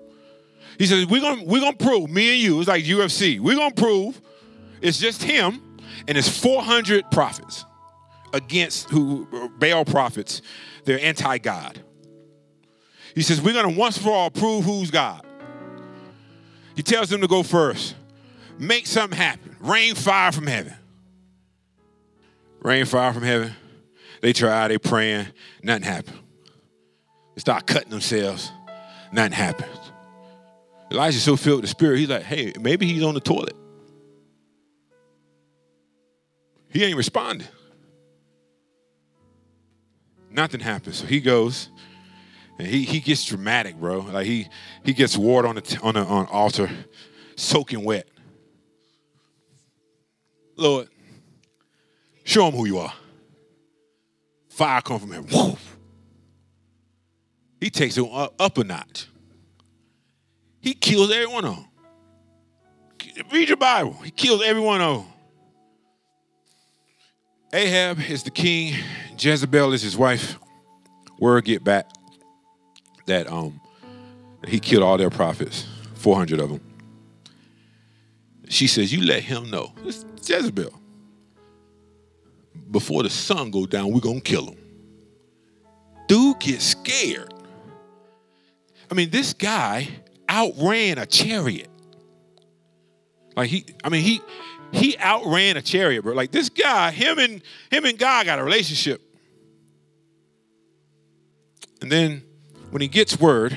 [0.78, 3.74] He says, We're gonna, we're gonna prove, me and you, it's like UFC, we're gonna
[3.74, 4.20] prove
[4.83, 5.78] it's just him
[6.09, 7.64] and his 400 prophets
[8.33, 10.43] against who Baal prophets.
[10.85, 11.80] They're anti-God.
[13.14, 15.24] He says, We're gonna once for all prove who's God.
[16.74, 17.95] He tells them to go first.
[18.59, 19.57] Make something happen.
[19.61, 20.74] Rain fire from heaven.
[22.62, 23.53] Rain fire from heaven.
[24.20, 25.26] They try, they praying,
[25.62, 26.18] nothing happened.
[27.35, 28.53] They start cutting themselves,
[29.12, 29.78] nothing happens.
[30.93, 33.57] Elijah's so filled with the spirit, he's like, hey, maybe he's on the toilet.
[36.72, 37.48] He ain't responding.
[40.30, 40.98] Nothing happens.
[40.98, 41.68] So he goes
[42.58, 44.00] and he, he gets dramatic, bro.
[44.00, 44.48] Like he
[44.84, 46.70] he gets water on the on the on altar,
[47.36, 48.08] soaking wet.
[50.56, 50.88] Lord,
[52.24, 52.92] Show him who you are.
[54.48, 55.26] Fire come from him.
[55.32, 55.56] Woo.
[57.60, 59.08] He takes it up, up a notch.
[60.60, 61.66] He kills every one of them.
[63.32, 63.94] Read your Bible.
[64.04, 65.11] He kills every one of them.
[67.53, 68.74] Ahab is the king.
[69.18, 70.38] Jezebel is his wife.
[71.18, 71.90] Word get back
[73.07, 73.61] that um
[74.48, 76.61] he killed all their prophets, 400 of them.
[78.48, 80.72] She says, "You let him know." It's Jezebel.
[82.70, 84.59] Before the sun go down, we're gonna kill him.
[86.09, 87.32] Dude gets scared.
[88.90, 89.88] I mean, this guy
[90.28, 91.68] outran a chariot.
[93.36, 94.20] Like he, I mean, he
[94.72, 96.14] he outran a chariot, bro.
[96.14, 99.02] Like this guy, him and him and God got a relationship.
[101.80, 102.22] And then
[102.70, 103.56] when he gets word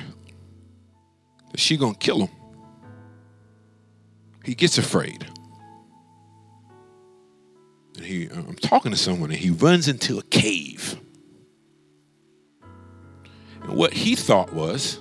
[1.50, 2.30] that she gonna kill him,
[4.44, 5.26] he gets afraid.
[7.96, 11.00] And he, uh, I'm talking to someone, and he runs into a cave.
[13.62, 15.00] And what he thought was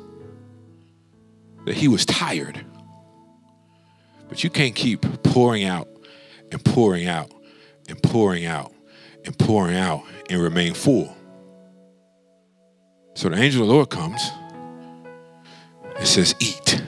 [1.66, 2.66] that he was tired.
[4.30, 5.88] But you can't keep pouring out
[6.52, 7.32] and pouring out
[7.90, 8.72] and pouring out
[9.26, 11.16] and pouring out and remain full.
[13.16, 14.22] So the angel of the Lord comes
[15.98, 16.82] and says, Eat.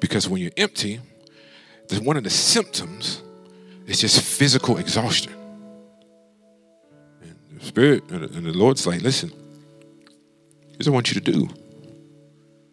[0.00, 1.00] Because when you're empty,
[2.02, 3.22] one of the symptoms
[3.86, 5.32] is just physical exhaustion.
[7.22, 9.30] And the Spirit and the Lord's like, listen,
[10.72, 11.48] here's what I want you to do.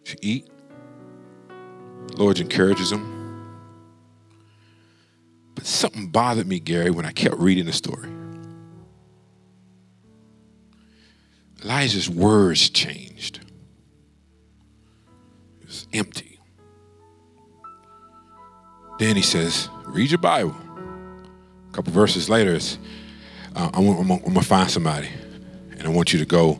[0.06, 0.48] You eat.
[2.08, 3.11] The Lord encourages him.
[5.56, 8.10] But something bothered me, Gary, when I kept reading the story.
[11.64, 13.40] Elijah's words changed.
[15.62, 16.40] It was empty.
[18.98, 20.56] Then he says, read your Bible.
[21.70, 22.78] A couple verses later, it's,
[23.56, 25.10] uh, I'm, I'm, I'm going to find somebody,
[25.72, 26.60] and I want you to go.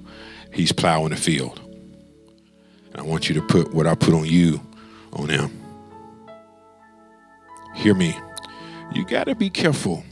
[0.54, 1.60] He's plowing the field.
[2.92, 4.60] And I want you to put what I put on you
[5.14, 5.58] on him.
[7.76, 8.16] Hear me.
[8.94, 10.04] You got to be careful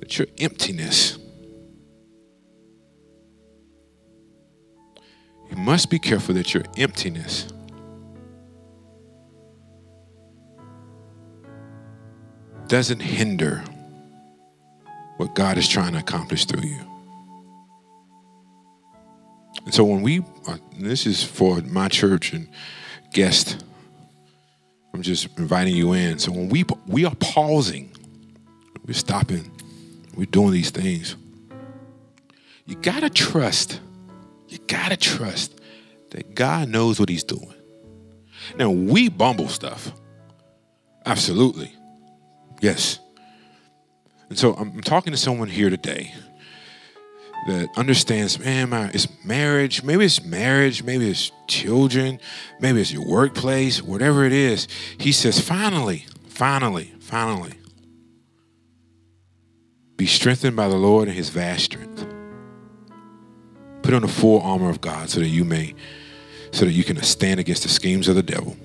[0.00, 1.16] that your emptiness,
[5.48, 7.46] you must be careful that your emptiness
[12.66, 13.62] doesn't hinder
[15.16, 16.80] what God is trying to accomplish through you.
[19.64, 22.48] And so when we, uh, this is for my church and
[23.12, 23.56] guests,
[24.92, 26.18] I'm just inviting you in.
[26.18, 27.90] So when we we are pausing,
[28.86, 29.50] we're stopping,
[30.14, 31.16] we're doing these things.
[32.66, 33.80] You gotta trust.
[34.48, 35.60] You gotta trust
[36.10, 37.54] that God knows what He's doing.
[38.56, 39.92] Now we bumble stuff,
[41.06, 41.72] absolutely,
[42.60, 42.98] yes.
[44.28, 46.14] And so I'm talking to someone here today
[47.46, 49.82] that understands, man, my, it's marriage.
[49.82, 50.82] Maybe it's marriage.
[50.82, 52.20] Maybe it's children.
[52.60, 53.82] Maybe it's your workplace.
[53.82, 54.68] Whatever it is,
[54.98, 57.54] he says, finally, finally, finally,
[59.96, 62.06] be strengthened by the Lord and His vast strength.
[63.82, 65.74] Put on the full armor of God so that you may,
[66.52, 68.56] so that you can stand against the schemes of the devil.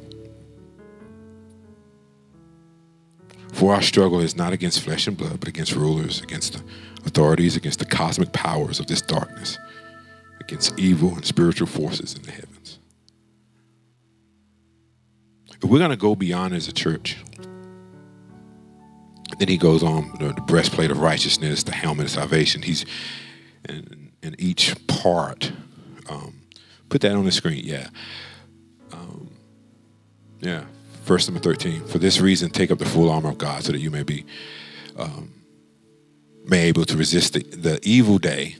[3.53, 6.63] For our struggle is not against flesh and blood, but against rulers, against the
[7.05, 9.57] authorities, against the cosmic powers of this darkness,
[10.39, 12.79] against evil and spiritual forces in the heavens.
[15.53, 17.17] If we're going to go beyond as a church,
[19.39, 22.61] then he goes on the, the breastplate of righteousness, the helmet of salvation.
[22.61, 22.85] He's
[23.67, 25.51] in, each part.
[26.09, 26.41] Um,
[26.89, 27.89] put that on the screen, yeah.
[28.91, 29.29] Um,
[30.39, 30.65] yeah,
[31.05, 31.85] Verse number 13.
[31.85, 34.25] For this reason, take up the full armor of God so that you may be
[34.97, 35.31] um,
[36.47, 38.55] may able to resist the, the evil day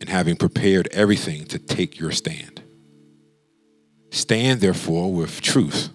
[0.00, 2.62] and having prepared everything to take your stand.
[4.10, 5.90] Stand therefore with truth,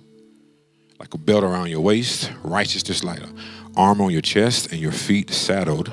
[0.99, 3.35] like a belt around your waist, righteousness like an
[3.75, 5.91] arm on your chest, and your feet saddled,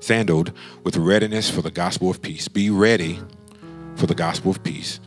[0.00, 0.52] sandaled
[0.82, 2.48] with readiness for the gospel of peace.
[2.48, 3.18] Be ready
[3.96, 5.00] for the gospel of peace.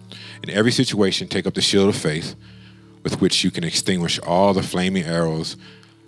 [0.44, 2.36] In every situation, take up the shield of faith
[3.04, 5.58] with which you can extinguish all the flaming arrows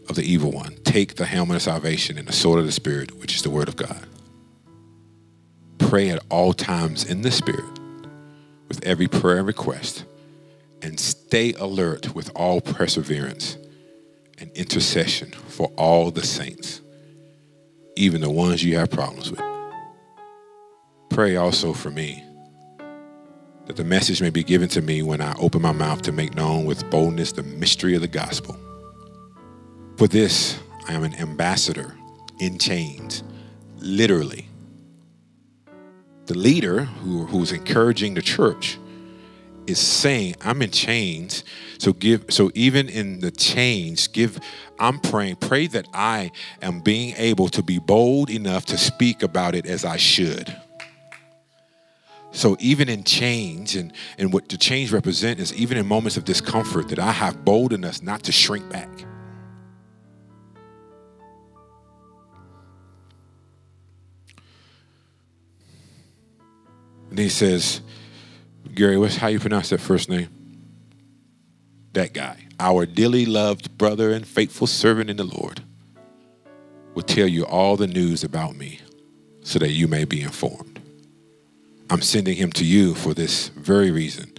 [0.09, 0.75] of the evil one.
[0.83, 3.67] Take the helmet of salvation and the sword of the Spirit, which is the word
[3.67, 4.05] of God.
[5.77, 7.79] Pray at all times in the Spirit
[8.67, 10.05] with every prayer and request,
[10.81, 13.57] and stay alert with all perseverance
[14.39, 16.81] and intercession for all the saints,
[17.95, 19.41] even the ones you have problems with.
[21.09, 22.23] Pray also for me
[23.67, 26.35] that the message may be given to me when I open my mouth to make
[26.35, 28.57] known with boldness the mystery of the gospel,
[29.97, 31.95] For this, I am an ambassador
[32.39, 33.23] in chains,
[33.77, 34.47] literally.
[36.25, 38.79] The leader who, who's encouraging the church
[39.67, 41.43] is saying, I'm in chains.
[41.77, 44.39] So give so even in the chains, give
[44.79, 46.31] I'm praying, pray that I
[46.61, 50.55] am being able to be bold enough to speak about it as I should.
[52.31, 56.25] So even in change and, and what the change represent is even in moments of
[56.25, 58.89] discomfort that I have boldness not to shrink back.
[67.13, 67.79] And he says,
[68.73, 70.29] Gary, what's how you pronounce that first name?
[71.91, 75.61] That guy, our dearly loved brother and faithful servant in the Lord,
[76.95, 78.79] will tell you all the news about me
[79.43, 80.81] so that you may be informed.
[81.91, 84.33] I'm sending him to you for this very reason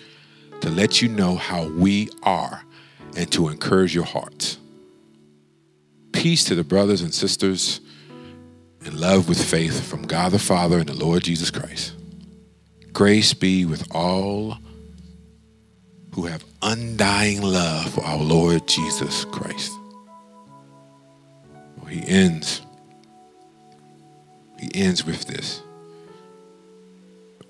[0.61, 2.65] to let you know how we are
[3.17, 4.59] and to encourage your hearts.
[6.11, 7.81] Peace to the brothers and sisters
[8.85, 11.93] in love with faith from God the Father and the Lord Jesus Christ.
[12.95, 14.57] Grace be with all
[16.15, 19.73] who have undying love for our Lord Jesus Christ.
[21.77, 22.63] Well, he ends.
[24.61, 25.61] He ends with this.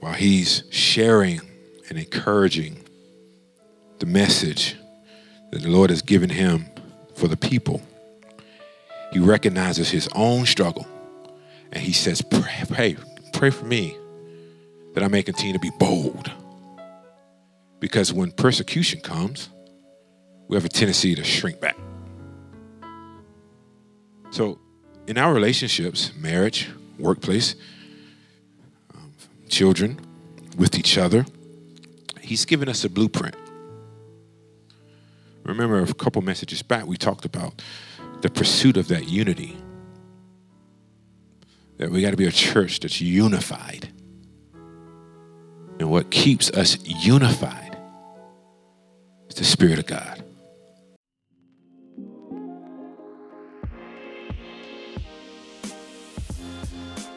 [0.00, 1.42] While he's sharing
[1.90, 2.82] and encouraging
[3.98, 4.76] the message
[5.50, 6.64] that the Lord has given him
[7.16, 7.82] for the people,
[9.12, 10.86] he recognizes his own struggle
[11.70, 12.96] and he says, Pray, pray,
[13.34, 13.98] pray for me
[14.94, 16.30] that I may continue to be bold.
[17.80, 19.50] Because when persecution comes,
[20.48, 21.76] we have a tendency to shrink back.
[24.30, 24.58] So,
[25.06, 27.56] in our relationships, marriage, workplace,
[28.94, 29.12] um,
[29.48, 30.00] children,
[30.56, 31.26] with each other,
[32.20, 33.36] He's given us a blueprint.
[35.44, 37.60] Remember, a couple messages back, we talked about
[38.22, 39.58] the pursuit of that unity.
[41.76, 43.92] That we got to be a church that's unified
[45.78, 47.76] and what keeps us unified
[49.28, 50.22] is the Spirit of God.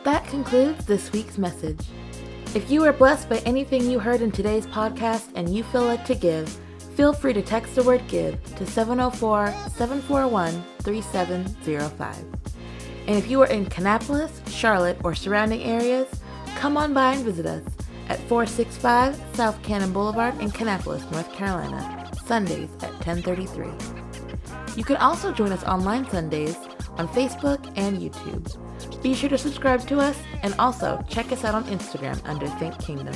[0.04, 1.82] That concludes this week's message.
[2.56, 6.06] If you were blessed by anything you heard in today's podcast and you feel like
[6.06, 6.48] to give,
[6.96, 12.16] feel free to text the word GIVE to 704 741 3705.
[13.08, 16.08] And if you are in Kannapolis, Charlotte, or surrounding areas,
[16.56, 17.77] come on by and visit us
[18.10, 23.68] at 465 South Cannon Boulevard in Kannapolis, North Carolina, Sundays at 1033.
[24.76, 26.56] You can also join us online Sundays
[26.98, 29.02] on Facebook and YouTube.
[29.02, 32.78] Be sure to subscribe to us and also check us out on Instagram under Think
[32.80, 33.16] Kingdom.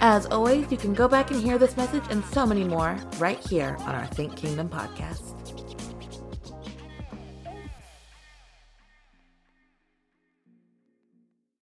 [0.00, 3.38] As always, you can go back and hear this message and so many more right
[3.38, 5.35] here on our Think Kingdom podcast.